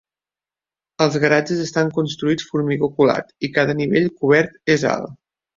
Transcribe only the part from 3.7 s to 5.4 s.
nivell cobert és alt.